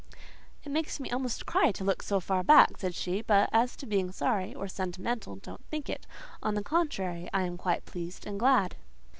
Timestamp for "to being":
3.75-4.11